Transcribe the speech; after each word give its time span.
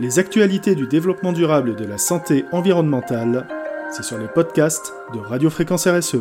Les 0.00 0.20
actualités 0.20 0.76
du 0.76 0.86
développement 0.86 1.32
durable 1.32 1.70
et 1.70 1.74
de 1.74 1.84
la 1.84 1.98
santé 1.98 2.44
environnementale, 2.52 3.48
c'est 3.90 4.04
sur 4.04 4.16
les 4.16 4.28
podcasts 4.28 4.92
de 5.12 5.18
Radio 5.18 5.50
Fréquence 5.50 5.88
RSE. 5.88 6.18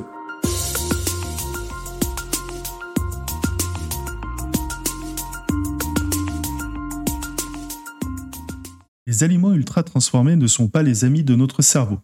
Les 9.05 9.23
aliments 9.23 9.53
ultra 9.53 9.83
transformés 9.83 10.35
ne 10.35 10.47
sont 10.47 10.69
pas 10.69 10.81
les 10.81 11.05
amis 11.05 11.23
de 11.23 11.35
notre 11.35 11.61
cerveau. 11.61 11.99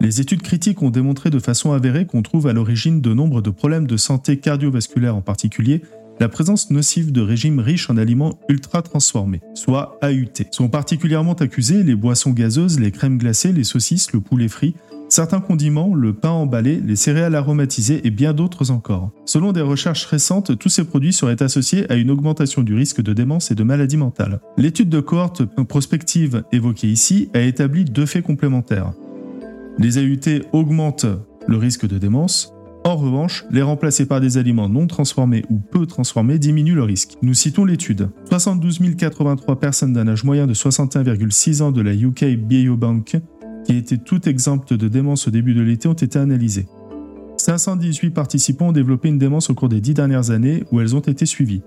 Les 0.00 0.20
études 0.20 0.42
critiques 0.42 0.82
ont 0.82 0.90
démontré 0.90 1.30
de 1.30 1.38
façon 1.38 1.70
avérée 1.72 2.06
qu'on 2.06 2.22
trouve 2.22 2.48
à 2.48 2.52
l'origine 2.52 3.00
de 3.00 3.14
nombre 3.14 3.42
de 3.42 3.50
problèmes 3.50 3.86
de 3.86 3.96
santé 3.96 4.40
cardiovasculaire 4.40 5.14
en 5.14 5.22
particulier 5.22 5.82
la 6.20 6.28
présence 6.28 6.70
nocive 6.70 7.12
de 7.12 7.22
régimes 7.22 7.60
riches 7.60 7.88
en 7.88 7.96
aliments 7.96 8.38
ultra 8.50 8.82
transformés, 8.82 9.40
soit 9.54 9.98
AUT. 10.02 10.44
Sont 10.50 10.68
particulièrement 10.68 11.32
accusés 11.32 11.82
les 11.82 11.94
boissons 11.94 12.32
gazeuses, 12.32 12.78
les 12.78 12.90
crèmes 12.90 13.16
glacées, 13.16 13.52
les 13.52 13.64
saucisses, 13.64 14.12
le 14.12 14.20
poulet 14.20 14.48
frit, 14.48 14.74
certains 15.08 15.40
condiments, 15.40 15.94
le 15.94 16.12
pain 16.12 16.28
emballé, 16.28 16.78
les 16.78 16.94
céréales 16.94 17.34
aromatisées 17.34 18.06
et 18.06 18.10
bien 18.10 18.34
d'autres 18.34 18.70
encore. 18.70 19.12
Selon 19.24 19.52
des 19.52 19.62
recherches 19.62 20.04
récentes, 20.04 20.58
tous 20.58 20.68
ces 20.68 20.84
produits 20.84 21.14
seraient 21.14 21.42
associés 21.42 21.90
à 21.90 21.96
une 21.96 22.10
augmentation 22.10 22.62
du 22.62 22.74
risque 22.74 23.00
de 23.00 23.14
démence 23.14 23.50
et 23.50 23.54
de 23.54 23.64
maladie 23.64 23.96
mentale. 23.96 24.40
L'étude 24.58 24.90
de 24.90 25.00
cohorte 25.00 25.46
prospective 25.64 26.44
évoquée 26.52 26.88
ici 26.88 27.30
a 27.32 27.40
établi 27.40 27.86
deux 27.86 28.06
faits 28.06 28.24
complémentaires. 28.24 28.92
Les 29.78 29.96
AUT 29.96 30.44
augmentent 30.52 31.06
le 31.48 31.56
risque 31.56 31.88
de 31.88 31.96
démence, 31.96 32.52
en 32.84 32.96
revanche, 32.96 33.44
les 33.50 33.62
remplacer 33.62 34.06
par 34.06 34.20
des 34.20 34.38
aliments 34.38 34.68
non 34.68 34.86
transformés 34.86 35.44
ou 35.50 35.58
peu 35.58 35.86
transformés 35.86 36.38
diminue 36.38 36.74
le 36.74 36.82
risque. 36.82 37.16
Nous 37.20 37.34
citons 37.34 37.64
l'étude. 37.66 38.08
72 38.30 38.80
083 38.96 39.60
personnes 39.60 39.92
d'un 39.92 40.08
âge 40.08 40.24
moyen 40.24 40.46
de 40.46 40.54
61,6 40.54 41.62
ans 41.62 41.72
de 41.72 41.82
la 41.82 41.94
UK 41.94 42.36
Biobank, 42.36 43.20
qui 43.66 43.76
étaient 43.76 43.98
toutes 43.98 44.26
exemptes 44.26 44.72
de 44.72 44.88
démence 44.88 45.28
au 45.28 45.30
début 45.30 45.52
de 45.52 45.60
l'été, 45.60 45.88
ont 45.88 45.92
été 45.92 46.18
analysées. 46.18 46.66
518 47.36 48.10
participants 48.10 48.68
ont 48.68 48.72
développé 48.72 49.08
une 49.08 49.18
démence 49.18 49.50
au 49.50 49.54
cours 49.54 49.68
des 49.68 49.80
10 49.80 49.94
dernières 49.94 50.30
années 50.30 50.64
où 50.72 50.80
elles 50.80 50.96
ont 50.96 51.00
été 51.00 51.26
suivies. 51.26 51.62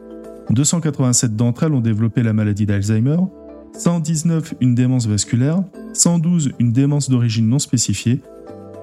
287 0.49 1.35
d'entre 1.35 1.63
elles 1.63 1.73
ont 1.73 1.79
développé 1.79 2.23
la 2.23 2.33
maladie 2.33 2.65
d'Alzheimer, 2.65 3.17
119 3.77 4.55
une 4.61 4.75
démence 4.75 5.07
vasculaire, 5.07 5.63
112 5.93 6.51
une 6.59 6.71
démence 6.71 7.09
d'origine 7.09 7.47
non 7.47 7.59
spécifiée, 7.59 8.21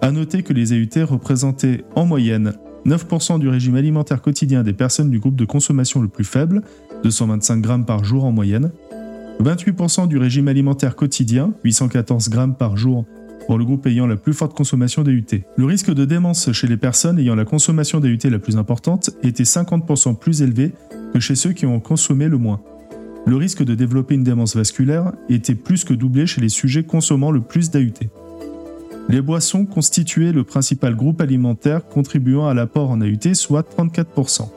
à 0.03 0.13
noter 0.13 0.43
que 0.43 0.53
les 0.53 0.73
AUT 0.73 1.05
représentaient 1.07 1.85
en 1.95 2.07
moyenne 2.07 2.55
9% 2.87 3.39
du 3.39 3.49
régime 3.49 3.77
alimentaire 3.77 4.23
quotidien 4.23 4.63
des 4.63 4.73
personnes 4.73 5.11
du 5.11 5.19
groupe 5.19 5.37
de 5.37 5.45
consommation 5.45 6.01
le 6.01 6.09
plus 6.09 6.25
faible, 6.25 6.63
225 7.03 7.61
grammes 7.61 7.85
par 7.85 8.05
jour 8.05 8.25
en 8.25 8.33
moyenne, 8.33 8.73
28% 9.41 10.09
du 10.09 10.19
régime 10.19 10.49
alimentaire 10.49 10.97
quotidien, 10.97 11.53
814 11.65 12.29
grammes 12.29 12.57
par 12.57 12.77
jour 12.77 13.05
pour 13.47 13.59
le 13.59 13.65
groupe 13.65 13.87
ayant 13.87 14.07
la 14.07 14.17
plus 14.17 14.33
forte 14.33 14.55
consommation 14.55 15.03
d'AUT. 15.03 15.41
Le 15.57 15.65
risque 15.65 15.93
de 15.93 16.05
démence 16.05 16.53
chez 16.53 16.67
les 16.67 16.77
personnes 16.77 17.19
ayant 17.19 17.35
la 17.35 17.45
consommation 17.45 18.01
d'AUT 18.01 18.31
la 18.31 18.39
plus 18.39 18.57
importante 18.57 19.11
était 19.23 19.45
50% 19.45 20.17
plus 20.17 20.43
élevé 20.43 20.73
que 21.13 21.21
chez 21.21 21.35
ceux 21.35 21.53
qui 21.53 21.67
ont 21.67 21.81
consommé 21.81 22.29
le 22.29 22.39
moins. 22.39 22.61
Le 23.27 23.37
risque 23.37 23.63
de 23.63 23.75
développer 23.75 24.15
une 24.15 24.25
démence 24.25 24.57
vasculaire 24.57 25.13
était 25.29 25.55
plus 25.55 25.85
que 25.85 25.95
doublé 25.95 26.27
chez 26.27 26.41
les 26.41 26.49
sujets 26.49 26.85
consommant 26.85 27.31
le 27.31 27.41
plus 27.41 27.71
d'AUT. 27.71 28.09
Les 29.11 29.21
boissons 29.21 29.67
constituaient 29.67 30.31
le 30.31 30.45
principal 30.45 30.95
groupe 30.95 31.21
alimentaire 31.21 31.89
contribuant 31.89 32.47
à 32.47 32.55
l'apport 32.55 32.91
en 32.91 33.01
AUT, 33.01 33.35
soit 33.35 33.69
34%. 33.69 34.49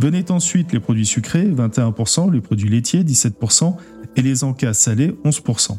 Venaient 0.00 0.30
ensuite 0.30 0.72
les 0.72 0.78
produits 0.78 1.04
sucrés, 1.04 1.48
21%, 1.48 2.32
les 2.32 2.40
produits 2.40 2.68
laitiers, 2.68 3.02
17%, 3.02 3.74
et 4.14 4.22
les 4.22 4.44
encas 4.44 4.72
salés, 4.74 5.16
11%. 5.24 5.78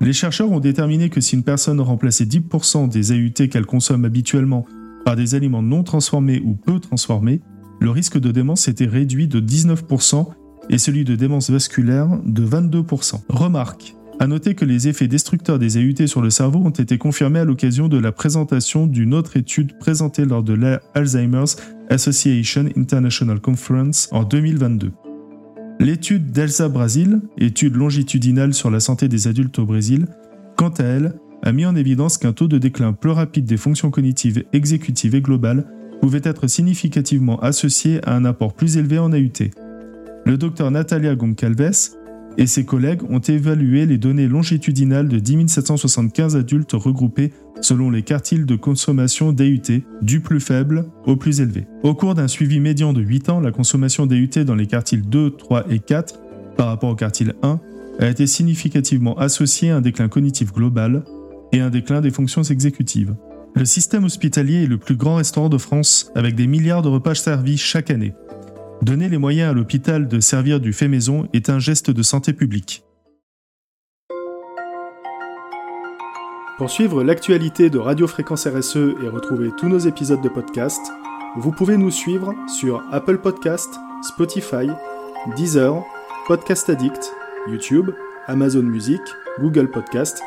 Les 0.00 0.12
chercheurs 0.12 0.50
ont 0.50 0.58
déterminé 0.58 1.08
que 1.08 1.20
si 1.20 1.36
une 1.36 1.44
personne 1.44 1.80
remplaçait 1.80 2.24
10% 2.24 2.88
des 2.88 3.12
AUT 3.12 3.48
qu'elle 3.48 3.66
consomme 3.66 4.04
habituellement 4.04 4.66
par 5.04 5.14
des 5.14 5.36
aliments 5.36 5.62
non 5.62 5.84
transformés 5.84 6.42
ou 6.44 6.54
peu 6.54 6.80
transformés, 6.80 7.40
le 7.80 7.90
risque 7.90 8.18
de 8.18 8.32
démence 8.32 8.66
était 8.66 8.86
réduit 8.86 9.28
de 9.28 9.38
19% 9.40 10.26
et 10.68 10.78
celui 10.78 11.04
de 11.04 11.14
démence 11.14 11.48
vasculaire 11.48 12.08
de 12.24 12.44
22%. 12.44 13.20
Remarque, 13.28 13.94
à 14.22 14.28
noter 14.28 14.54
que 14.54 14.64
les 14.64 14.86
effets 14.86 15.08
destructeurs 15.08 15.58
des 15.58 15.76
AUT 15.78 16.06
sur 16.06 16.22
le 16.22 16.30
cerveau 16.30 16.60
ont 16.60 16.70
été 16.70 16.96
confirmés 16.96 17.40
à 17.40 17.44
l'occasion 17.44 17.88
de 17.88 17.98
la 17.98 18.12
présentation 18.12 18.86
d'une 18.86 19.14
autre 19.14 19.36
étude 19.36 19.76
présentée 19.80 20.24
lors 20.24 20.44
de 20.44 20.52
l'Alzheimer's 20.52 21.56
Association 21.90 22.66
International 22.76 23.40
Conference 23.40 24.08
en 24.12 24.22
2022. 24.22 24.92
L'étude 25.80 26.30
d'Elsa 26.30 26.68
Brasil, 26.68 27.20
étude 27.36 27.74
longitudinale 27.74 28.54
sur 28.54 28.70
la 28.70 28.78
santé 28.78 29.08
des 29.08 29.26
adultes 29.26 29.58
au 29.58 29.66
Brésil, 29.66 30.06
quant 30.56 30.68
à 30.68 30.84
elle, 30.84 31.14
a 31.42 31.50
mis 31.50 31.66
en 31.66 31.74
évidence 31.74 32.16
qu'un 32.16 32.32
taux 32.32 32.46
de 32.46 32.58
déclin 32.58 32.92
plus 32.92 33.10
rapide 33.10 33.46
des 33.46 33.56
fonctions 33.56 33.90
cognitives 33.90 34.44
exécutives 34.52 35.16
et 35.16 35.20
globales 35.20 35.66
pouvait 36.00 36.20
être 36.22 36.46
significativement 36.46 37.40
associé 37.40 37.98
à 38.08 38.14
un 38.14 38.24
apport 38.24 38.54
plus 38.54 38.76
élevé 38.76 39.00
en 39.00 39.12
AUT. 39.12 39.50
Le 40.24 40.38
docteur 40.38 40.70
Natalia 40.70 41.16
Goncalves 41.16 41.96
et 42.38 42.46
ses 42.46 42.64
collègues 42.64 43.02
ont 43.10 43.20
évalué 43.20 43.86
les 43.86 43.98
données 43.98 44.28
longitudinales 44.28 45.08
de 45.08 45.18
10 45.18 45.48
775 45.48 46.36
adultes 46.36 46.72
regroupés 46.72 47.32
selon 47.60 47.90
les 47.90 48.02
quartiles 48.02 48.46
de 48.46 48.56
consommation 48.56 49.32
DUT, 49.32 49.84
du 50.00 50.20
plus 50.20 50.40
faible 50.40 50.86
au 51.06 51.16
plus 51.16 51.40
élevé. 51.40 51.66
Au 51.82 51.94
cours 51.94 52.14
d'un 52.14 52.28
suivi 52.28 52.60
médian 52.60 52.92
de 52.92 53.00
8 53.00 53.28
ans, 53.28 53.40
la 53.40 53.52
consommation 53.52 54.06
DUT 54.06 54.44
dans 54.44 54.54
les 54.54 54.66
quartiles 54.66 55.02
2, 55.02 55.30
3 55.30 55.70
et 55.70 55.78
4 55.78 56.20
par 56.56 56.66
rapport 56.66 56.90
au 56.90 56.96
quartile 56.96 57.34
1 57.42 57.60
a 58.00 58.08
été 58.08 58.26
significativement 58.26 59.16
associée 59.18 59.70
à 59.70 59.76
un 59.76 59.80
déclin 59.80 60.08
cognitif 60.08 60.52
global 60.52 61.04
et 61.52 61.60
un 61.60 61.70
déclin 61.70 62.00
des 62.00 62.10
fonctions 62.10 62.42
exécutives. 62.42 63.14
Le 63.54 63.64
système 63.66 64.04
hospitalier 64.04 64.64
est 64.64 64.66
le 64.66 64.78
plus 64.78 64.96
grand 64.96 65.16
restaurant 65.16 65.50
de 65.50 65.58
France 65.58 66.10
avec 66.14 66.34
des 66.34 66.46
milliards 66.46 66.82
de 66.82 66.88
repas 66.88 67.14
servis 67.14 67.58
chaque 67.58 67.90
année. 67.90 68.14
Donner 68.82 69.08
les 69.08 69.16
moyens 69.16 69.48
à 69.48 69.52
l'hôpital 69.52 70.08
de 70.08 70.18
servir 70.18 70.58
du 70.58 70.72
fait 70.72 70.88
maison 70.88 71.28
est 71.32 71.48
un 71.50 71.60
geste 71.60 71.92
de 71.92 72.02
santé 72.02 72.32
publique. 72.32 72.82
Pour 76.58 76.68
suivre 76.68 77.04
l'actualité 77.04 77.70
de 77.70 77.78
Radio 77.78 78.08
Fréquence 78.08 78.44
RSE 78.44 78.96
et 79.04 79.08
retrouver 79.08 79.50
tous 79.56 79.68
nos 79.68 79.78
épisodes 79.78 80.20
de 80.20 80.28
podcast, 80.28 80.80
vous 81.36 81.52
pouvez 81.52 81.76
nous 81.76 81.92
suivre 81.92 82.34
sur 82.48 82.82
Apple 82.90 83.18
Podcast, 83.18 83.72
Spotify, 84.02 84.68
Deezer, 85.36 85.84
Podcast 86.26 86.68
Addict, 86.68 87.12
YouTube, 87.48 87.92
Amazon 88.26 88.64
Music, 88.64 89.00
Google 89.38 89.70
Podcast 89.70 90.20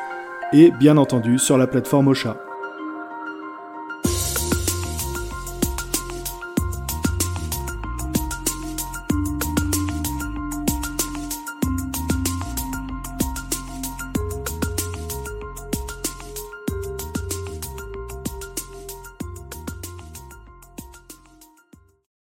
et 0.54 0.70
bien 0.70 0.96
entendu 0.96 1.38
sur 1.38 1.58
la 1.58 1.66
plateforme 1.66 2.08
Ocha. 2.08 2.45